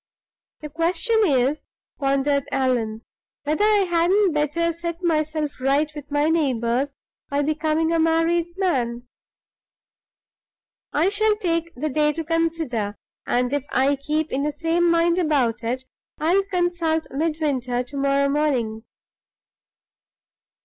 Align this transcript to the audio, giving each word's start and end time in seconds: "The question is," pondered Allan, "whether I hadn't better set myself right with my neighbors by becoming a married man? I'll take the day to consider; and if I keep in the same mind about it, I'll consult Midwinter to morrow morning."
"The 0.61 0.69
question 0.69 1.21
is," 1.23 1.65
pondered 1.99 2.45
Allan, 2.51 3.03
"whether 3.43 3.63
I 3.63 3.85
hadn't 3.87 4.31
better 4.33 4.73
set 4.73 5.03
myself 5.03 5.59
right 5.61 5.91
with 5.93 6.09
my 6.09 6.27
neighbors 6.27 6.95
by 7.29 7.43
becoming 7.43 7.91
a 7.93 7.99
married 7.99 8.51
man? 8.57 9.07
I'll 10.91 11.11
take 11.11 11.71
the 11.75 11.89
day 11.91 12.13
to 12.13 12.23
consider; 12.23 12.97
and 13.27 13.53
if 13.53 13.67
I 13.71 13.95
keep 13.95 14.31
in 14.31 14.41
the 14.41 14.51
same 14.51 14.89
mind 14.89 15.19
about 15.19 15.61
it, 15.63 15.83
I'll 16.17 16.45
consult 16.45 17.05
Midwinter 17.11 17.83
to 17.83 17.95
morrow 17.95 18.27
morning." 18.27 18.83